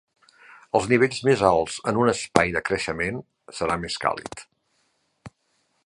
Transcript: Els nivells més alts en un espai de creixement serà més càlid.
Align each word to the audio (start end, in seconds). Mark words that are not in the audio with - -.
Els 0.77 0.85
nivells 0.93 1.19
més 1.27 1.43
alts 1.49 1.75
en 1.91 1.99
un 2.05 2.11
espai 2.13 2.55
de 2.57 2.65
creixement 2.71 3.21
serà 3.59 3.79
més 3.85 4.01
càlid. 4.07 4.45